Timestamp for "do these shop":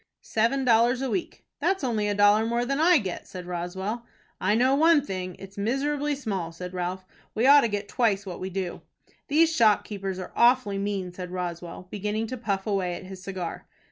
8.49-9.83